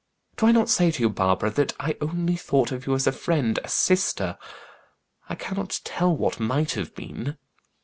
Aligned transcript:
Do 0.35 0.47
I 0.47 0.51
not 0.51 0.67
say 0.67 0.89
to 0.89 0.99
you, 1.03 1.09
Barbara, 1.11 1.51
that 1.51 1.73
I 1.79 1.95
only 2.01 2.35
thought 2.35 2.71
of 2.71 2.87
you 2.87 2.95
as 2.95 3.05
a 3.05 3.11
friend, 3.11 3.59
a 3.63 3.67
sister? 3.69 4.35
I 5.29 5.35
cannot 5.35 5.79
tell 5.83 6.17
what 6.17 6.39
might 6.39 6.71
have 6.71 6.95
been." 6.95 7.37